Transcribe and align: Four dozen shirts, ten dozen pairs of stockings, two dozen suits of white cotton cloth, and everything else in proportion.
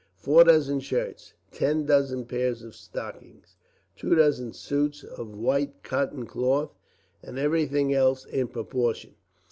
Four 0.17 0.45
dozen 0.45 0.79
shirts, 0.79 1.33
ten 1.51 1.85
dozen 1.85 2.25
pairs 2.25 2.63
of 2.63 2.73
stockings, 2.73 3.55
two 3.95 4.15
dozen 4.15 4.51
suits 4.51 5.03
of 5.03 5.29
white 5.37 5.83
cotton 5.83 6.25
cloth, 6.25 6.73
and 7.21 7.37
everything 7.37 7.93
else 7.93 8.25
in 8.25 8.47
proportion. 8.47 9.13